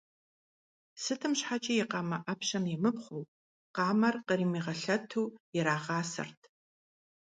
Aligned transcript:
Сытым 1.03 1.33
щхьэкӀи 1.39 1.73
и 1.83 1.85
къамэ 1.91 2.17
Ӏэпщэ 2.25 2.59
емыпхъуэу, 2.75 3.29
къамэр 3.75 4.15
къримыгъэлъэту 4.27 5.33
ирагъасэрт. 5.57 6.41